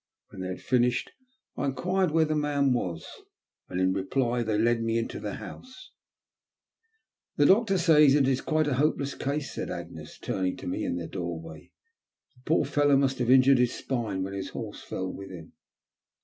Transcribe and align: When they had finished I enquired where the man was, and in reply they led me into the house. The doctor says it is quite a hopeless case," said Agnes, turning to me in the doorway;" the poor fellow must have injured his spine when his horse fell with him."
When 0.29 0.41
they 0.41 0.47
had 0.47 0.61
finished 0.63 1.11
I 1.55 1.65
enquired 1.67 2.09
where 2.09 2.25
the 2.25 2.33
man 2.35 2.73
was, 2.73 3.05
and 3.69 3.79
in 3.79 3.93
reply 3.93 4.41
they 4.41 4.57
led 4.57 4.81
me 4.81 4.97
into 4.97 5.19
the 5.19 5.35
house. 5.35 5.91
The 7.35 7.45
doctor 7.45 7.77
says 7.77 8.15
it 8.15 8.27
is 8.27 8.41
quite 8.41 8.65
a 8.65 8.73
hopeless 8.81 9.13
case," 9.13 9.51
said 9.51 9.69
Agnes, 9.69 10.17
turning 10.17 10.57
to 10.57 10.65
me 10.65 10.85
in 10.85 10.95
the 10.95 11.05
doorway;" 11.05 11.71
the 12.35 12.41
poor 12.49 12.65
fellow 12.65 12.97
must 12.97 13.19
have 13.19 13.29
injured 13.29 13.59
his 13.59 13.73
spine 13.75 14.23
when 14.23 14.33
his 14.33 14.49
horse 14.49 14.81
fell 14.81 15.13
with 15.13 15.29
him." 15.29 15.53